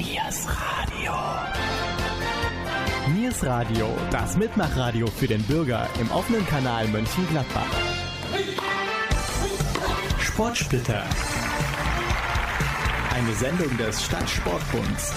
[0.00, 1.12] Niers Radio.
[3.14, 7.66] Niers Radio, das Mitmachradio für den Bürger im offenen Kanal Mönchengladbach.
[10.18, 11.04] Sportsplitter.
[13.14, 15.12] Eine Sendung des Stadtsportbunds.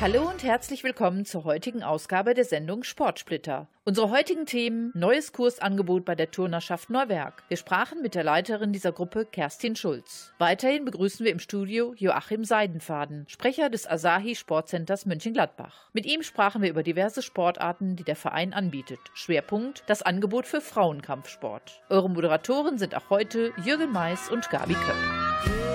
[0.00, 3.66] Hallo und herzlich willkommen zur heutigen Ausgabe der Sendung Sportsplitter.
[3.84, 7.42] Unsere heutigen Themen: Neues Kursangebot bei der Turnerschaft Neuwerk.
[7.48, 10.32] Wir sprachen mit der Leiterin dieser Gruppe, Kerstin Schulz.
[10.38, 15.90] Weiterhin begrüßen wir im Studio Joachim Seidenfaden, Sprecher des Asahi Sportcenters Mönchengladbach.
[15.92, 19.00] Mit ihm sprachen wir über diverse Sportarten, die der Verein anbietet.
[19.14, 21.82] Schwerpunkt: das Angebot für Frauenkampfsport.
[21.88, 25.67] Eure Moderatoren sind auch heute Jürgen Mais und Gabi Köpp.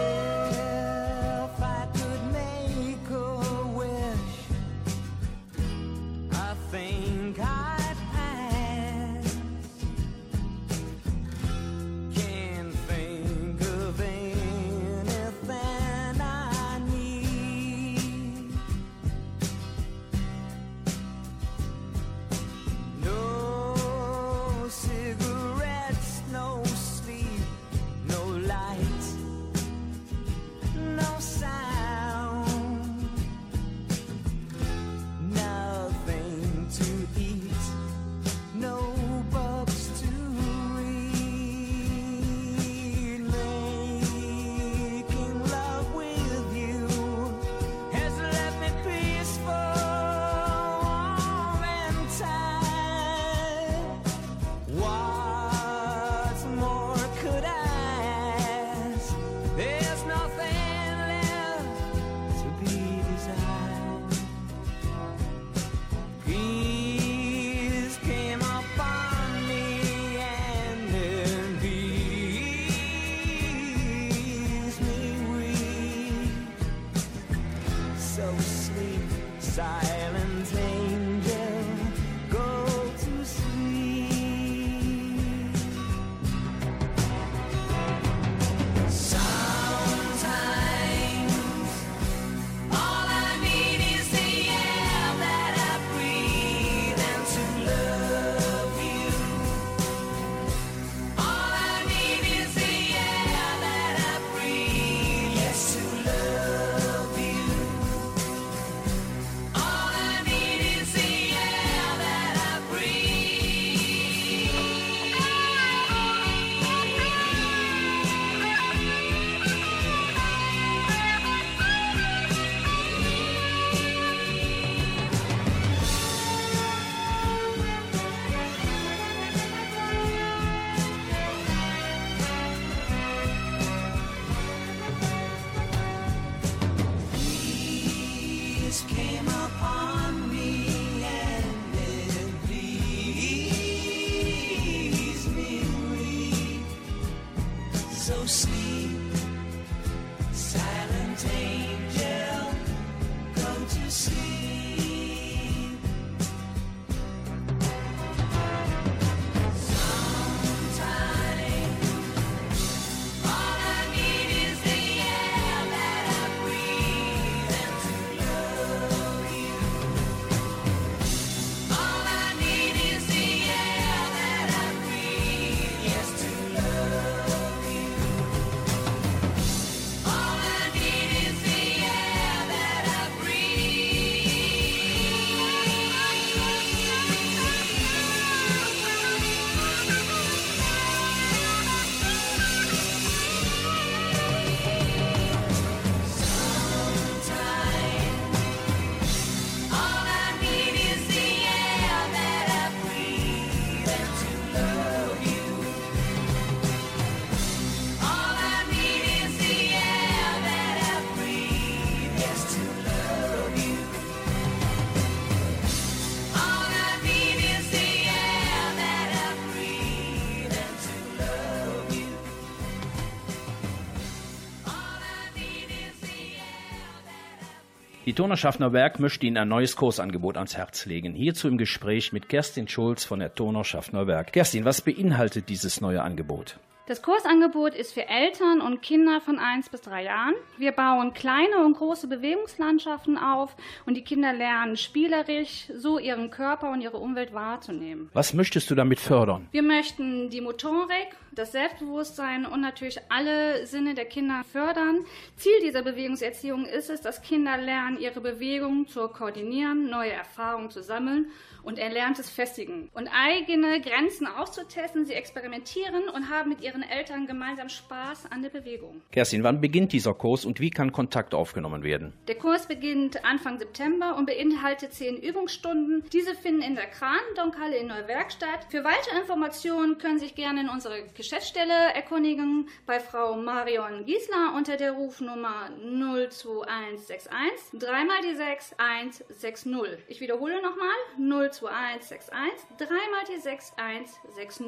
[228.13, 231.15] Die Turnerschaftner Werk möchte Ihnen ein neues Kursangebot ans Herz legen.
[231.15, 234.33] Hierzu im Gespräch mit Kerstin Schulz von der Turnerschaftner Werk.
[234.33, 236.59] Kerstin, was beinhaltet dieses neue Angebot?
[236.85, 240.33] Das Kursangebot ist für Eltern und Kinder von 1 bis 3 Jahren.
[240.57, 246.71] Wir bauen kleine und große Bewegungslandschaften auf und die Kinder lernen spielerisch so ihren Körper
[246.71, 248.09] und ihre Umwelt wahrzunehmen.
[248.11, 249.47] Was möchtest du damit fördern?
[249.51, 255.05] Wir möchten die Motorik, das Selbstbewusstsein und natürlich alle Sinne der Kinder fördern.
[255.37, 260.83] Ziel dieser Bewegungserziehung ist es, dass Kinder lernen, ihre Bewegungen zu koordinieren, neue Erfahrungen zu
[260.83, 261.31] sammeln
[261.63, 265.05] und Erlerntes festigen und eigene Grenzen auszutesten.
[265.05, 269.01] Sie experimentieren und haben mit ihren Eltern gemeinsam Spaß an der Bewegung.
[269.11, 272.13] Kerstin, wann beginnt dieser Kurs und wie kann Kontakt aufgenommen werden?
[272.27, 276.03] Der Kurs beginnt Anfang September und beinhaltet zehn Übungsstunden.
[276.11, 278.65] Diese finden in der Kranendonkhalle in Neuwerk statt.
[278.69, 284.53] Für weitere Informationen können Sie sich gerne in unserer Geschäftsstelle erkundigen bei Frau Marion Giesler
[284.55, 289.73] unter der Rufnummer 02161 dreimal die 6160.
[290.07, 294.67] Ich wiederhole nochmal 02161 dreimal die 6160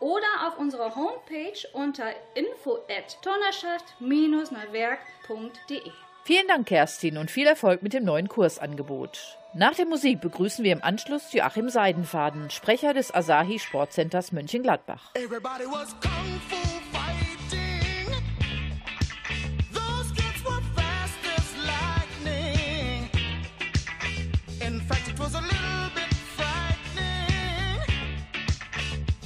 [0.00, 1.41] oder auf unserer Homepage
[1.72, 3.18] unter info at
[4.50, 5.92] neuwerkde
[6.24, 9.38] Vielen Dank, Kerstin, und viel Erfolg mit dem neuen Kursangebot.
[9.54, 15.14] Nach der Musik begrüßen wir im Anschluss Joachim Seidenfaden, Sprecher des Asahi Sportcenters Mönchengladbach.
[15.14, 16.62] Everybody was kung fu.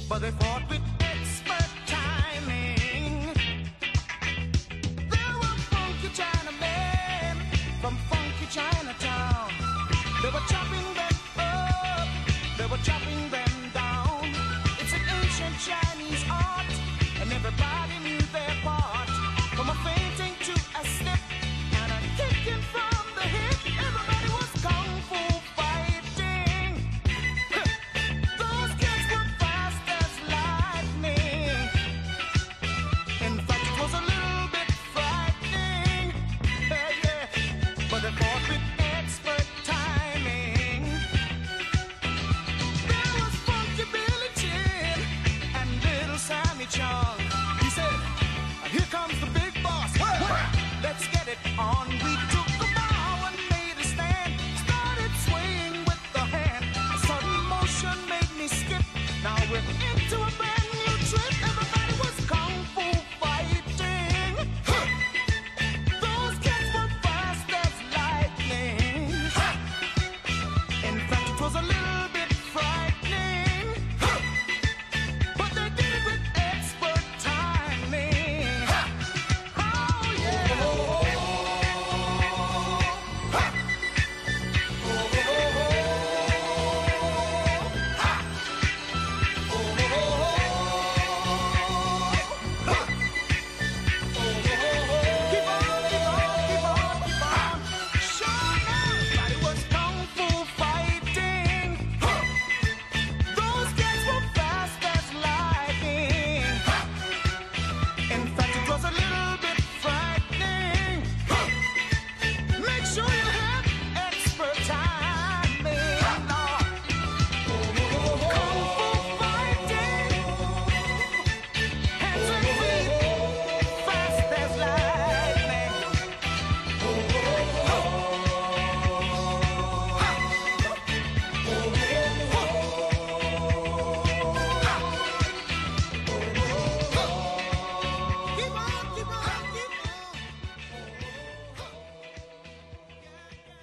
[0.09, 0.86] but they fought with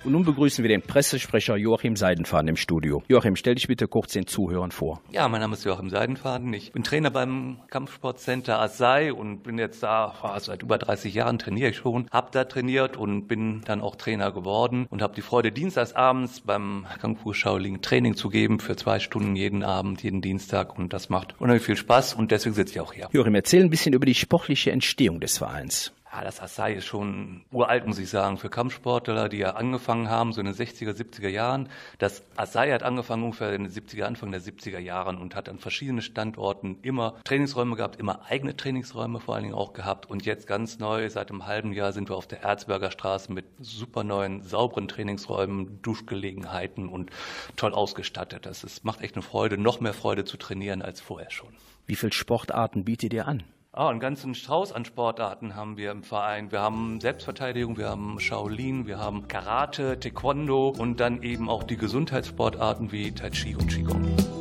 [0.05, 3.03] Und nun begrüßen wir den Pressesprecher Joachim Seidenfaden im Studio.
[3.09, 5.01] Joachim, stell dich bitte kurz den Zuhörern vor.
[5.11, 6.53] Ja, mein Name ist Joachim Seidenfaden.
[6.53, 11.71] Ich bin Trainer beim Kampfsportcenter Asai und bin jetzt da seit über 30 Jahren trainiere
[11.71, 12.07] ich schon.
[12.11, 16.85] Hab da trainiert und bin dann auch Trainer geworden und habe die Freude, dienstagsabends beim
[17.01, 21.09] Kung Fu Shaolin Training zu geben für zwei Stunden jeden Abend, jeden Dienstag und das
[21.09, 23.09] macht unheimlich viel Spaß und deswegen sitze ich auch hier.
[23.11, 25.95] Joachim, erzähl ein bisschen über die sportliche Entstehung des Vereins.
[26.15, 30.33] Ja, das Asai ist schon uralt, muss ich sagen, für Kampfsportler, die ja angefangen haben,
[30.33, 31.69] so in den 60er, 70er Jahren.
[31.99, 35.59] Das Asai hat angefangen ungefähr in den 70er, Anfang der 70er Jahren und hat an
[35.59, 40.09] verschiedenen Standorten immer Trainingsräume gehabt, immer eigene Trainingsräume vor allen Dingen auch gehabt.
[40.09, 43.47] Und jetzt ganz neu, seit einem halben Jahr sind wir auf der Erzberger Straße mit
[43.59, 47.11] super neuen, sauberen Trainingsräumen, Duschgelegenheiten und
[47.57, 48.47] toll ausgestattet.
[48.47, 51.49] Das ist, macht echt eine Freude, noch mehr Freude zu trainieren als vorher schon.
[51.87, 53.43] Wie viele Sportarten bietet ihr an?
[53.77, 56.53] Ah, einen ganzen Strauß an Sportarten haben wir im Verein.
[56.53, 61.77] Wir haben Selbstverteidigung, wir haben Shaolin, wir haben Karate, Taekwondo und dann eben auch die
[61.77, 64.34] Gesundheitssportarten wie Tai Chi und Qigong.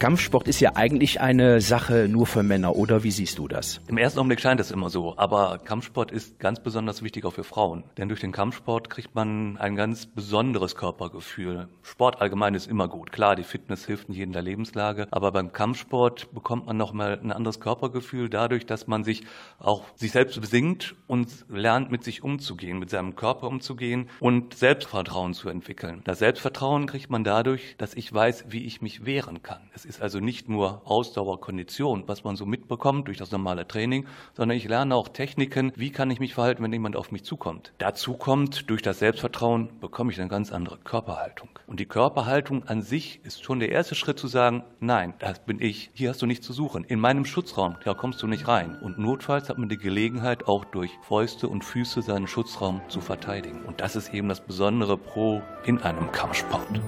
[0.00, 3.82] Kampfsport ist ja eigentlich eine Sache nur für Männer, oder wie siehst du das?
[3.86, 7.44] Im ersten Augenblick scheint es immer so, aber Kampfsport ist ganz besonders wichtig auch für
[7.44, 7.84] Frauen.
[7.98, 11.68] Denn durch den Kampfsport kriegt man ein ganz besonderes Körpergefühl.
[11.82, 13.12] Sport allgemein ist immer gut.
[13.12, 17.60] Klar, die Fitness hilft in der Lebenslage, aber beim Kampfsport bekommt man nochmal ein anderes
[17.60, 19.24] Körpergefühl dadurch, dass man sich
[19.58, 25.34] auch sich selbst besingt und lernt, mit sich umzugehen, mit seinem Körper umzugehen und Selbstvertrauen
[25.34, 26.00] zu entwickeln.
[26.04, 29.60] Das Selbstvertrauen kriegt man dadurch, dass ich weiß, wie ich mich wehren kann.
[29.74, 34.06] Es ist also nicht nur Ausdauer, Kondition, was man so mitbekommt durch das normale Training,
[34.34, 37.72] sondern ich lerne auch Techniken, wie kann ich mich verhalten, wenn jemand auf mich zukommt.
[37.78, 41.48] Dazu kommt, durch das Selbstvertrauen bekomme ich eine ganz andere Körperhaltung.
[41.66, 45.60] Und die Körperhaltung an sich ist schon der erste Schritt zu sagen, nein, das bin
[45.60, 46.84] ich, hier hast du nichts zu suchen.
[46.84, 48.78] In meinem Schutzraum, da kommst du nicht rein.
[48.80, 53.64] Und notfalls hat man die Gelegenheit, auch durch Fäuste und Füße seinen Schutzraum zu verteidigen.
[53.64, 56.80] Und das ist eben das besondere Pro in einem Kampfsport.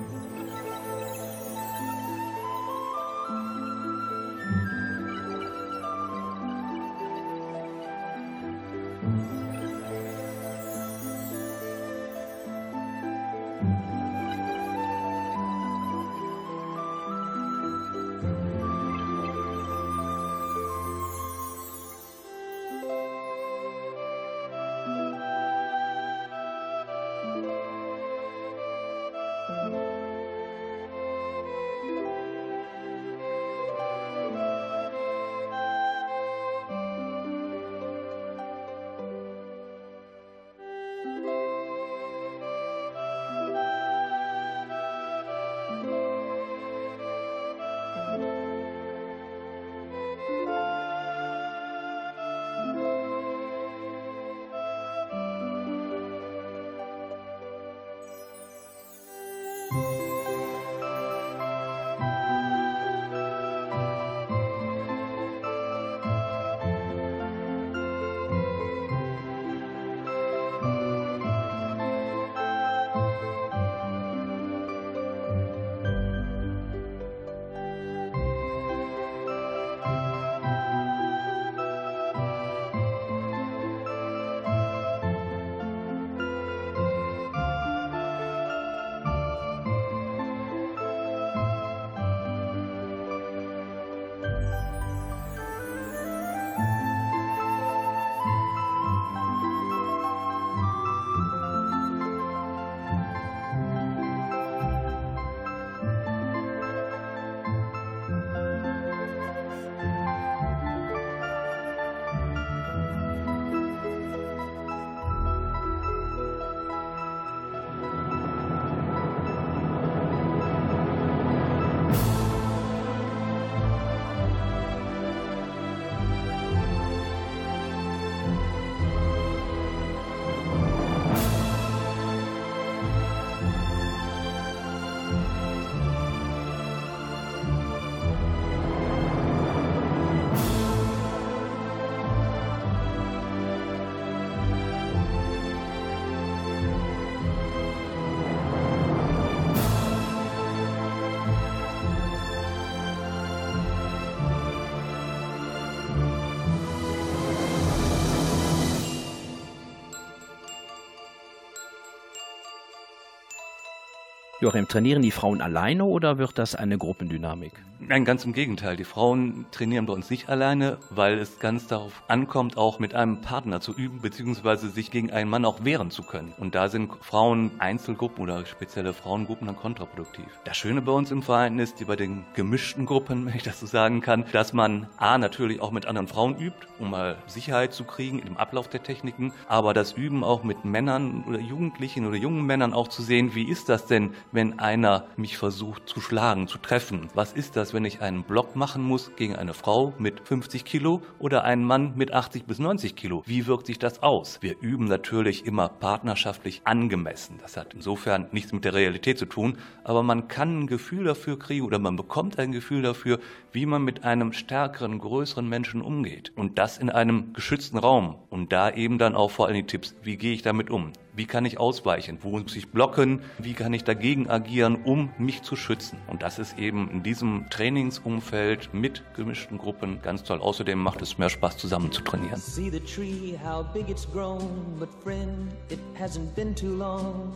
[164.42, 167.52] Joachim, trainieren die Frauen alleine oder wird das eine Gruppendynamik?
[167.78, 168.76] Nein, ganz im Gegenteil.
[168.76, 173.20] Die Frauen trainieren bei uns nicht alleine, weil es ganz darauf ankommt, auch mit einem
[173.20, 176.32] Partner zu üben, beziehungsweise sich gegen einen Mann auch wehren zu können.
[176.38, 180.26] Und da sind Frauen Einzelgruppen oder spezielle Frauengruppen dann kontraproduktiv.
[180.44, 183.66] Das Schöne bei uns im Verein ist, bei den gemischten Gruppen, wenn ich das so
[183.66, 187.84] sagen kann, dass man A, natürlich auch mit anderen Frauen übt, um mal Sicherheit zu
[187.84, 192.44] kriegen im Ablauf der Techniken, aber das Üben auch mit Männern oder Jugendlichen oder jungen
[192.44, 196.58] Männern auch zu sehen, wie ist das denn, wenn einer mich versucht zu schlagen, zu
[196.58, 197.08] treffen?
[197.14, 201.02] Was ist das, wenn ich einen Block machen muss gegen eine Frau mit 50 Kilo
[201.18, 203.22] oder einen Mann mit 80 bis 90 Kilo?
[203.26, 204.38] Wie wirkt sich das aus?
[204.40, 207.38] Wir üben natürlich immer partnerschaftlich angemessen.
[207.40, 211.38] Das hat insofern nichts mit der Realität zu tun, aber man kann ein Gefühl dafür
[211.38, 213.20] kriegen oder man bekommt ein Gefühl dafür,
[213.52, 216.32] wie man mit einem stärkeren, größeren Menschen umgeht.
[216.34, 218.16] Und das in einem geschützten Raum.
[218.30, 220.92] Und da eben dann auch vor allem die Tipps, wie gehe ich damit um?
[221.14, 222.16] Wie kann ich ausweichen?
[222.22, 223.20] Wo muss ich blocken?
[223.38, 225.98] Wie kann ich dagegen agieren, um mich zu schützen?
[226.06, 230.40] Und das ist eben in diesem Trainingsumfeld mit gemischten Gruppen ganz toll.
[230.40, 232.40] Außerdem macht es mehr Spaß, zusammen zu trainieren.
[232.40, 237.30] See the tree, how big it's grown, but friend, it hasn't been too long.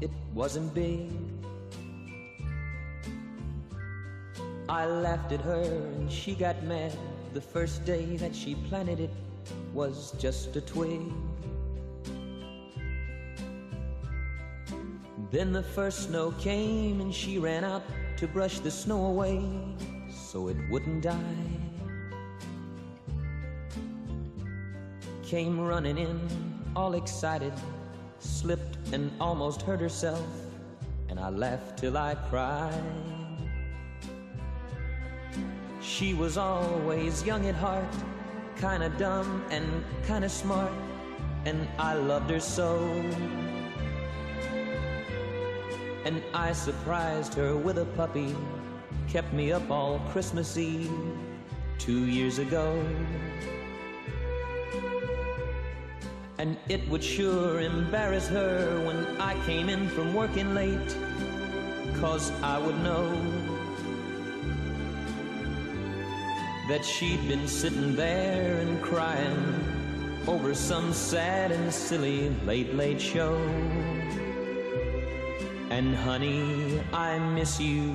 [0.00, 1.10] It wasn't big.
[4.68, 5.64] I laughed at her
[5.98, 6.92] and she got mad.
[7.34, 9.10] The first day that she planted it
[9.74, 11.00] was just a twig.
[15.30, 17.82] Then the first snow came and she ran out
[18.18, 19.42] to brush the snow away
[20.08, 21.46] so it wouldn't die.
[25.24, 26.20] Came running in,
[26.76, 27.52] all excited,
[28.20, 30.24] slipped and almost hurt herself,
[31.08, 32.72] and I laughed till I cried.
[35.80, 37.92] She was always young at heart,
[38.56, 40.72] kinda dumb and kinda smart,
[41.44, 42.76] and I loved her so.
[46.06, 48.32] And I surprised her with a puppy,
[49.08, 50.92] kept me up all Christmas Eve
[51.78, 52.80] two years ago.
[56.38, 60.96] And it would sure embarrass her when I came in from working late,
[61.94, 63.10] cause I would know
[66.68, 73.36] that she'd been sitting there and crying over some sad and silly late, late show.
[75.76, 77.92] And honey, I miss you.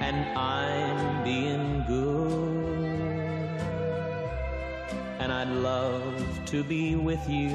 [0.00, 3.60] And I'm being good.
[5.20, 7.54] And I'd love to be with you.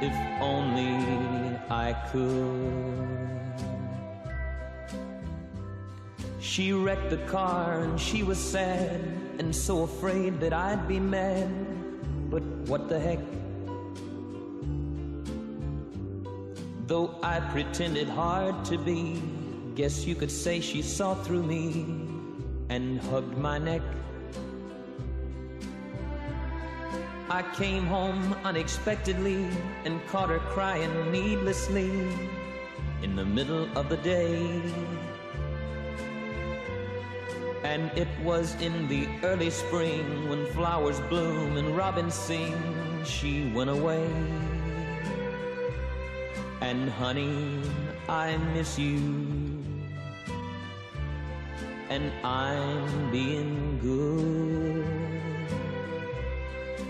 [0.00, 0.94] If only
[1.68, 3.26] I could.
[6.38, 9.00] She wrecked the car and she was sad
[9.40, 11.50] and so afraid that I'd be mad.
[12.30, 13.18] But what the heck?
[16.86, 19.20] Though I pretended hard to be,
[19.74, 21.84] guess you could say she saw through me
[22.68, 23.82] and hugged my neck.
[27.28, 29.48] I came home unexpectedly
[29.84, 31.90] and caught her crying needlessly
[33.02, 34.62] in the middle of the day.
[37.64, 42.54] And it was in the early spring when flowers bloom and robins sing,
[43.04, 44.08] she went away.
[46.68, 47.62] And honey,
[48.08, 48.98] I miss you.
[51.88, 54.84] And I'm being good.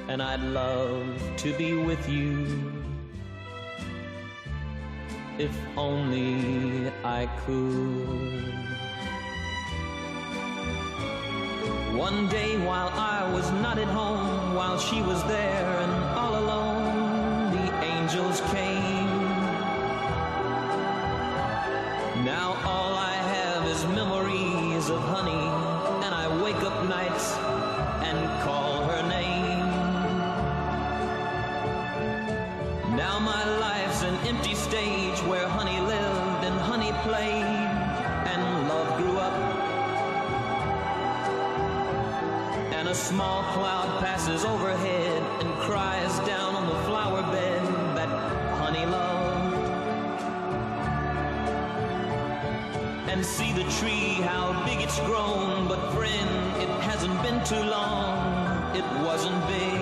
[0.08, 1.04] And I'd love
[1.42, 2.72] to be with you.
[5.36, 8.54] If only I could.
[12.08, 17.52] One day while I was not at home, while she was there and all alone,
[17.52, 18.65] the angels came.
[22.36, 25.46] Now all I have is memories of honey,
[26.04, 27.32] and I wake up nights
[28.08, 29.64] and call her name.
[32.94, 37.70] Now my life's an empty stage where honey lived and honey played,
[38.32, 39.36] and love grew up.
[42.76, 47.45] And a small cloud passes overhead and cries down on the flower bed
[53.16, 55.68] And see the tree, how big it's grown.
[55.68, 59.80] But friend, it hasn't been too long, it wasn't big.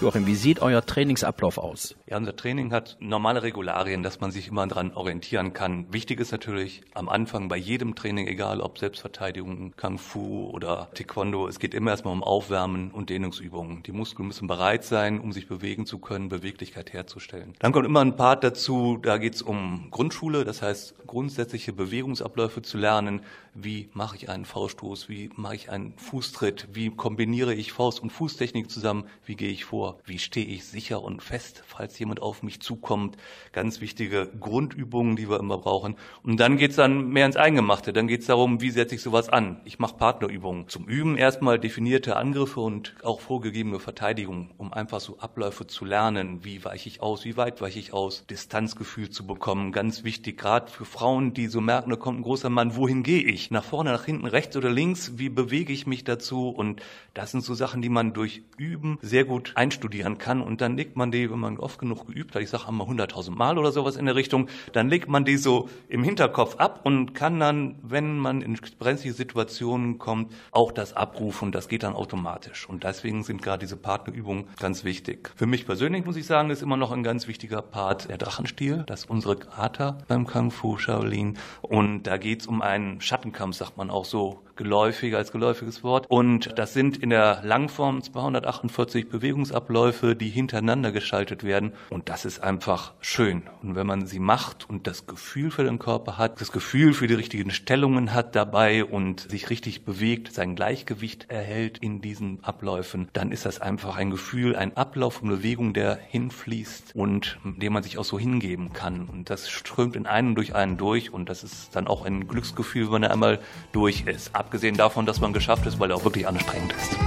[0.00, 1.94] Joachim, wie sieht euer Trainingsablauf aus?
[2.06, 5.92] Ja, unser Training hat normale Regularien, dass man sich immer daran orientieren kann.
[5.92, 11.46] Wichtig ist natürlich am Anfang bei jedem Training, egal ob Selbstverteidigung, Kung Fu oder Taekwondo,
[11.48, 13.82] es geht immer erstmal um Aufwärmen und Dehnungsübungen.
[13.82, 17.52] Die Muskeln müssen bereit sein, um sich bewegen zu können, Beweglichkeit herzustellen.
[17.58, 22.62] Dann kommt immer ein Part dazu, da geht es um Grundschule, das heißt grundsätzliche Bewegungsabläufe
[22.62, 23.20] zu lernen.
[23.52, 25.08] Wie mache ich einen Fauststoß?
[25.08, 26.68] Wie mache ich einen Fußtritt?
[26.72, 29.04] Wie kombiniere ich Faust- und Fußtechnik zusammen?
[29.26, 29.89] Wie gehe ich vor?
[30.04, 33.16] Wie stehe ich sicher und fest, falls jemand auf mich zukommt?
[33.52, 35.96] Ganz wichtige Grundübungen, die wir immer brauchen.
[36.22, 37.92] Und dann geht es dann mehr ins Eingemachte.
[37.92, 39.60] Dann geht es darum, wie setze ich sowas an?
[39.64, 40.68] Ich mache Partnerübungen.
[40.68, 46.44] Zum Üben erstmal definierte Angriffe und auch vorgegebene Verteidigung, um einfach so Abläufe zu lernen.
[46.44, 47.24] Wie weiche ich aus?
[47.24, 48.26] Wie weit weiche ich aus?
[48.26, 49.72] Distanzgefühl zu bekommen.
[49.72, 53.22] Ganz wichtig, gerade für Frauen, die so merken, da kommt ein großer Mann, wohin gehe
[53.22, 53.50] ich?
[53.50, 55.12] Nach vorne, nach hinten, rechts oder links?
[55.16, 56.48] Wie bewege ich mich dazu?
[56.48, 56.82] Und
[57.14, 60.42] das sind so Sachen, die man durch Üben sehr gut einstudieren kann.
[60.42, 63.30] Und dann legt man die, wenn man oft genug geübt hat, ich sage einmal 100.000
[63.30, 67.14] Mal oder sowas in der Richtung, dann legt man die so im Hinterkopf ab und
[67.14, 71.52] kann dann, wenn man in brenzliche Situationen kommt, auch das abrufen.
[71.52, 72.68] Das geht dann automatisch.
[72.68, 75.32] Und deswegen sind gerade diese Partnerübungen ganz wichtig.
[75.34, 78.84] Für mich persönlich muss ich sagen, ist immer noch ein ganz wichtiger Part der Drachenstil.
[78.86, 81.38] Das ist unsere Kata beim Kung Fu Shaolin.
[81.62, 85.82] Und da geht es um einen Schatten Hakenkampf sagt man auch so geläufig als geläufiges
[85.82, 86.06] Wort.
[86.08, 91.72] Und das sind in der Langform 248 Bewegungsabläufe, die hintereinander geschaltet werden.
[91.90, 93.42] Und das ist einfach schön.
[93.62, 97.06] Und wenn man sie macht und das Gefühl für den Körper hat, das Gefühl für
[97.06, 103.08] die richtigen Stellungen hat dabei und sich richtig bewegt, sein Gleichgewicht erhält in diesen Abläufen,
[103.12, 107.82] dann ist das einfach ein Gefühl, ein Ablauf von Bewegung, der hinfließt und dem man
[107.82, 109.06] sich auch so hingeben kann.
[109.06, 112.90] Und das strömt in einen durch einen durch und das ist dann auch ein Glücksgefühl,
[112.92, 113.40] wenn er einmal
[113.72, 114.34] durch ist.
[114.50, 116.98] Abgesehen davon, dass man geschafft ist, weil er auch wirklich anstrengend ist.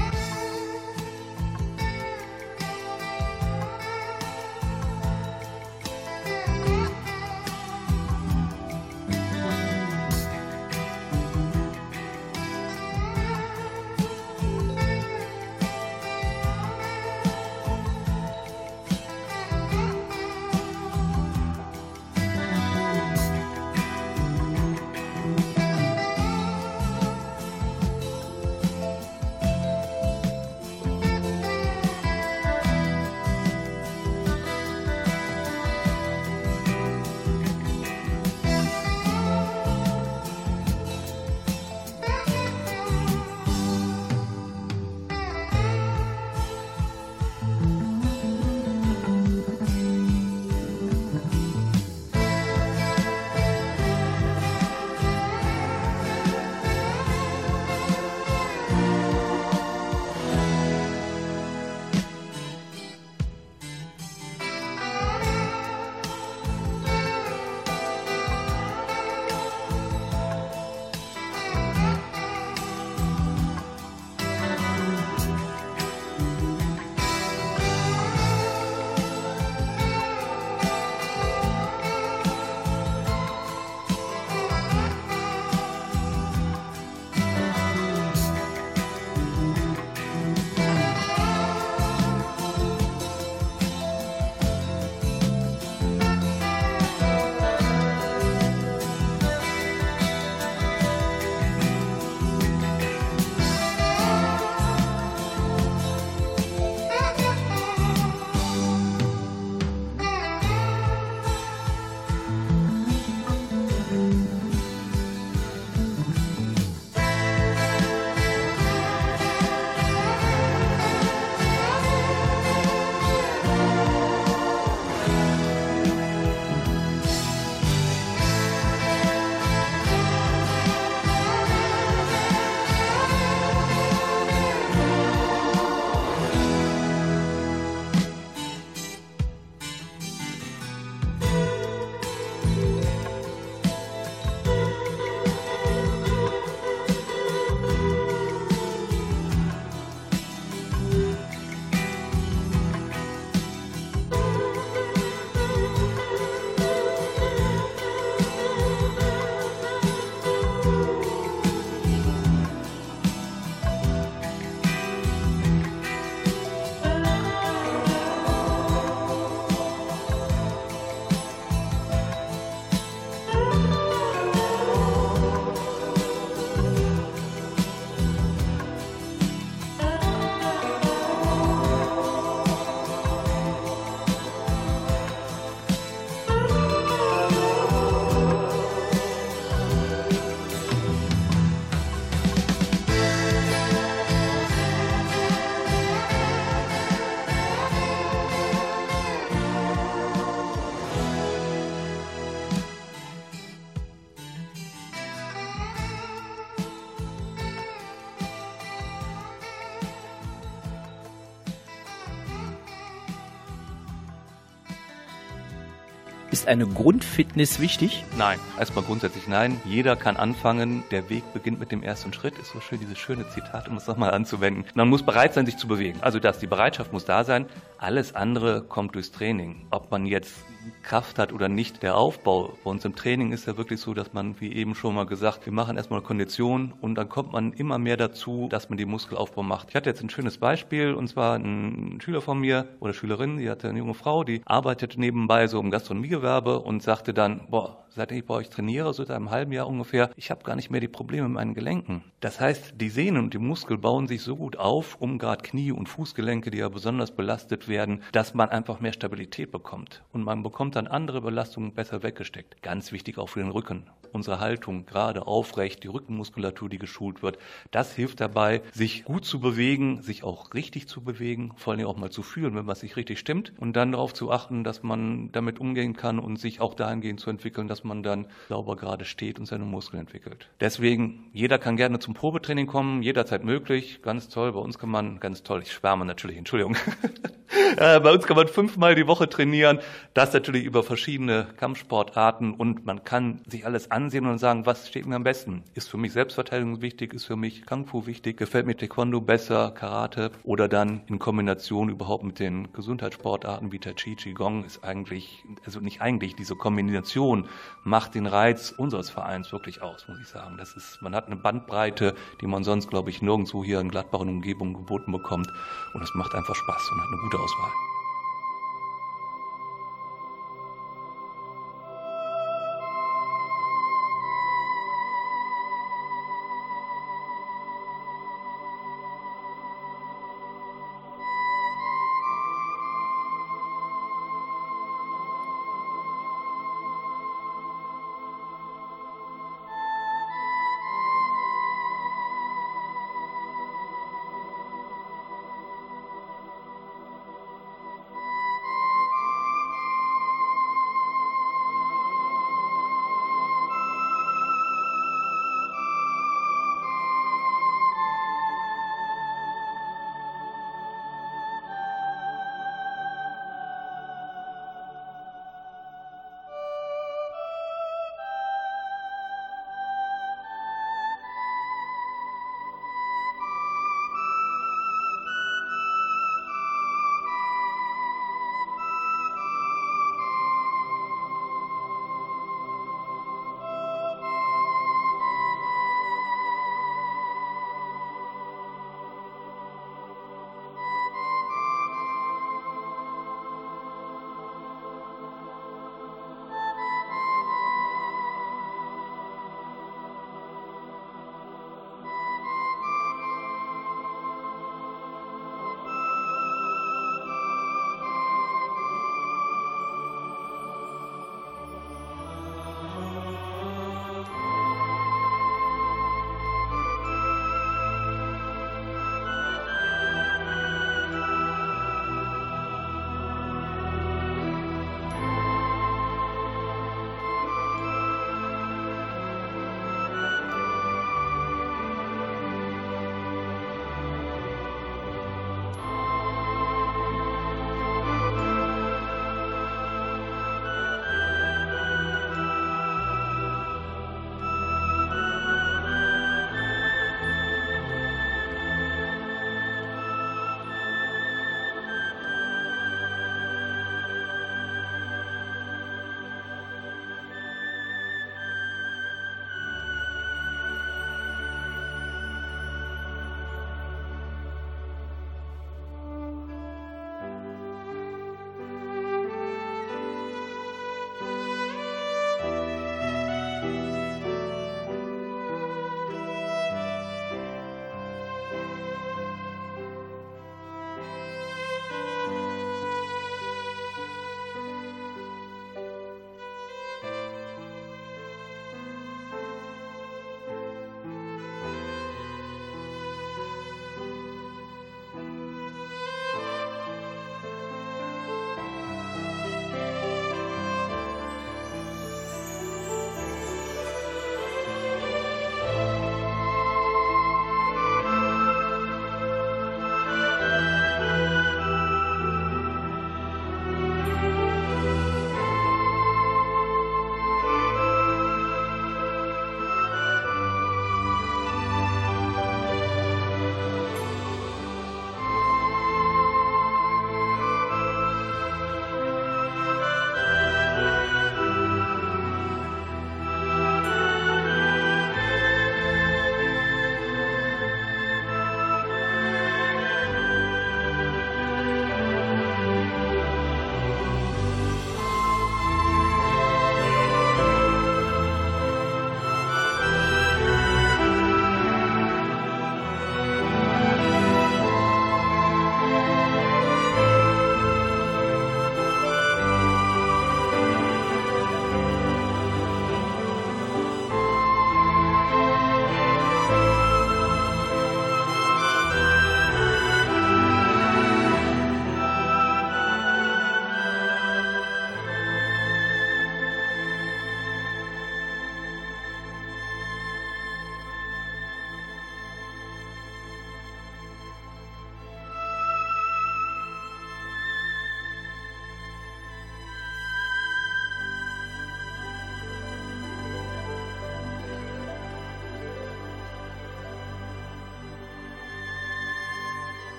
[216.44, 218.04] Ist eine Grundfitness wichtig?
[218.18, 219.62] Nein, erstmal grundsätzlich nein.
[219.64, 220.84] Jeder kann anfangen.
[220.92, 222.38] Der Weg beginnt mit dem ersten Schritt.
[222.38, 224.66] Ist so schön, dieses schöne Zitat, um es nochmal anzuwenden.
[224.76, 226.00] Man muss bereit sein, sich zu bewegen.
[226.02, 227.46] Also das, die Bereitschaft muss da sein.
[227.78, 229.68] Alles andere kommt durchs Training.
[229.72, 230.34] Ob man jetzt
[230.82, 234.14] Kraft hat oder nicht, der Aufbau bei uns im Training ist ja wirklich so, dass
[234.14, 237.78] man, wie eben schon mal gesagt, wir machen erstmal Kondition und dann kommt man immer
[237.78, 239.70] mehr dazu, dass man die Muskelaufbau macht.
[239.70, 243.50] Ich hatte jetzt ein schönes Beispiel und zwar ein Schüler von mir oder Schülerin, die
[243.50, 248.20] hatte eine junge Frau, die arbeitet nebenbei so im Gastronomiegewerbe und sagte dann, boah, seitdem
[248.20, 250.82] ich bei euch trainiere, so seit einem halben Jahr ungefähr, ich habe gar nicht mehr
[250.82, 252.04] die Probleme mit meinen Gelenken.
[252.20, 255.72] Das heißt, die Sehnen und die Muskel bauen sich so gut auf, um gerade Knie
[255.72, 260.04] und Fußgelenke, die ja besonders belastet werden, dass man einfach mehr Stabilität bekommt.
[260.12, 262.62] Und man bekommt dann andere Belastungen besser weggesteckt.
[262.62, 263.90] Ganz wichtig auch für den Rücken.
[264.12, 267.40] Unsere Haltung, gerade aufrecht, die Rückenmuskulatur, die geschult wird,
[267.72, 271.98] das hilft dabei, sich gut zu bewegen, sich auch richtig zu bewegen, vor allem auch
[271.98, 275.32] mal zu fühlen, wenn was sich richtig stimmt und dann darauf zu achten, dass man
[275.32, 279.40] damit umgehen kann und sich auch dahingehend zu entwickeln, dass man dann sauber gerade steht
[279.40, 280.50] und seine Muskeln entwickelt.
[280.60, 284.54] Deswegen, jeder kann gerne zum Probetraining kommen, jederzeit möglich, ganz toll.
[284.54, 286.76] Bei uns kann man, ganz toll, ich schwärme natürlich, Entschuldigung.
[287.78, 289.80] Äh, bei uns kann man fünfmal die Woche trainieren,
[290.14, 295.06] das natürlich über verschiedene Kampfsportarten und man kann sich alles ansehen und sagen, was steht
[295.06, 295.64] mir am besten?
[295.74, 299.72] Ist für mich Selbstverteidigung wichtig, ist für mich Kung Fu wichtig, gefällt mir Taekwondo besser,
[299.72, 300.32] Karate?
[300.44, 305.80] Oder dann in Kombination überhaupt mit den Gesundheitssportarten wie Tai Chi, Qigong ist eigentlich, also
[305.80, 307.48] nicht eigentlich, diese Kombination
[307.84, 310.58] macht den Reiz unseres Vereins wirklich aus, muss ich sagen.
[310.58, 314.20] Das ist, man hat eine Bandbreite, die man sonst, glaube ich, nirgendwo hier in Gladbach
[314.20, 315.48] und Umgebung geboten bekommt.
[315.94, 317.93] Und es macht einfach Spaß und hat eine gute Spot.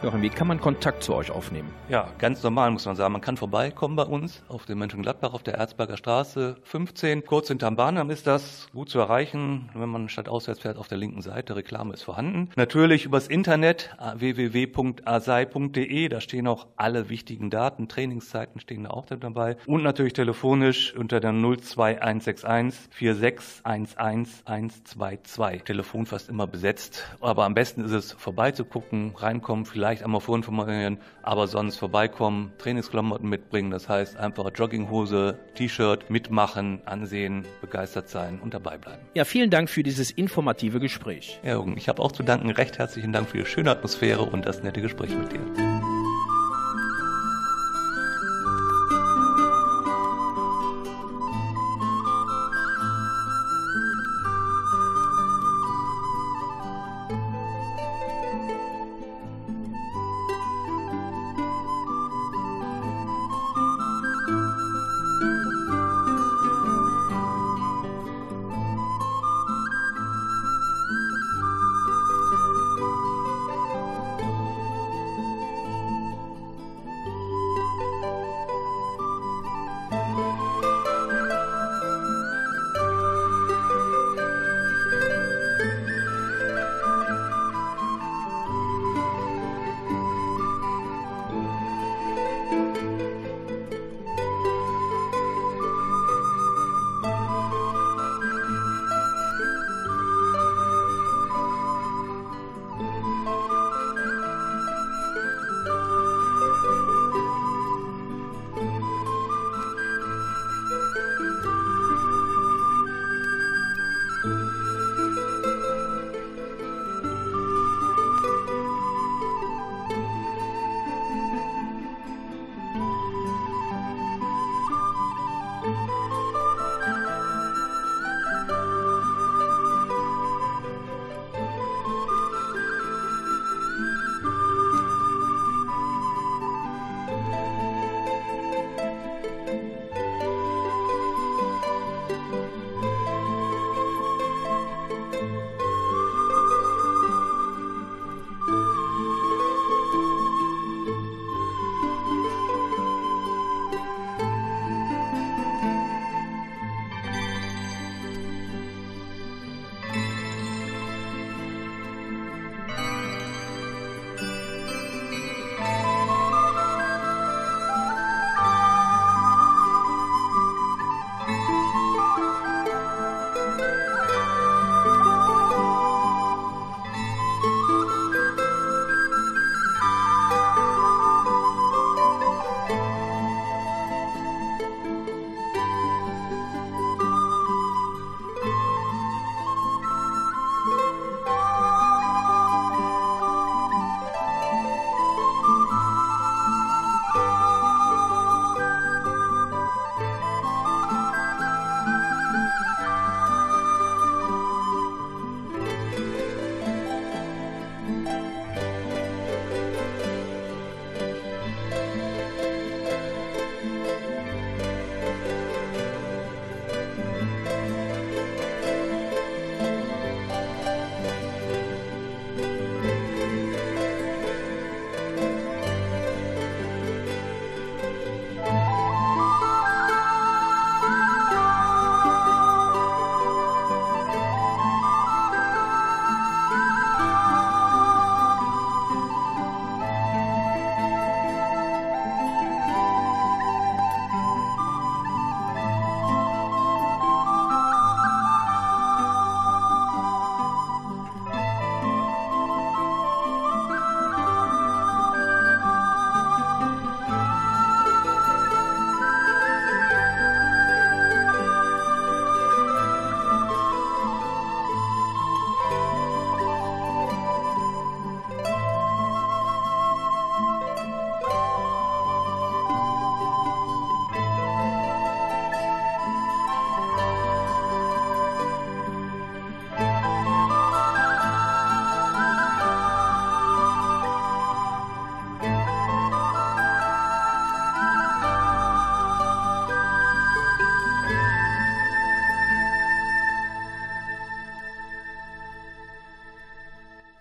[0.00, 1.74] Jochen, wie kann man Kontakt zu euch aufnehmen?
[1.88, 3.12] Ja, ganz normal muss man sagen.
[3.12, 7.24] Man kann vorbeikommen bei uns auf dem Mönchengladbach auf der Erzberger Straße 15.
[7.24, 10.98] Kurz hinterm Bahndamm ist das gut zu erreichen, wenn man statt auswärts fährt auf der
[10.98, 11.56] linken Seite.
[11.56, 12.50] Reklame ist vorhanden.
[12.54, 16.08] Natürlich übers Internet www.asai.de.
[16.08, 17.88] Da stehen auch alle wichtigen Daten.
[17.88, 19.56] Trainingszeiten stehen da auch dabei.
[19.66, 25.64] Und natürlich telefonisch unter der 02161 4611 122.
[25.64, 27.02] Telefon fast immer besetzt.
[27.20, 33.26] Aber am besten ist es vorbeizugucken, reinkommen, vielleicht vielleicht einmal vorinformieren, aber sonst vorbeikommen, Trainingsklamotten
[33.26, 39.00] mitbringen, das heißt einfach Jogginghose, T-Shirt mitmachen, ansehen, begeistert sein und dabei bleiben.
[39.14, 41.40] Ja, vielen Dank für dieses informative Gespräch.
[41.42, 44.44] Ja, Jürgen, ich habe auch zu danken, recht herzlichen Dank für die schöne Atmosphäre und
[44.44, 45.97] das nette Gespräch mit dir.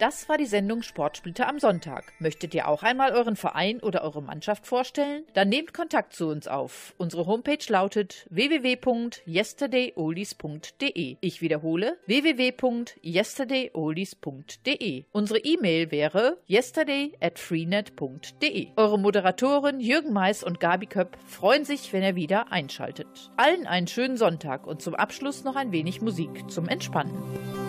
[0.08, 2.14] Das war die Sendung Sportsplitter am Sonntag.
[2.20, 5.26] Möchtet ihr auch einmal euren Verein oder eure Mannschaft vorstellen?
[5.34, 6.94] Dann nehmt Kontakt zu uns auf.
[6.98, 11.18] Unsere Homepage lautet www.yesterdayoldies.de.
[11.20, 15.04] Ich wiederhole www.yesterdayoldies.de.
[15.12, 18.68] Unsere E-Mail wäre yesterday at freenet.de.
[18.78, 23.30] Eure Moderatoren Jürgen Mais und Gabi Köpp freuen sich, wenn ihr wieder einschaltet.
[23.36, 27.67] Allen einen schönen Sonntag und zum Abschluss noch ein wenig Musik zum Entspannen.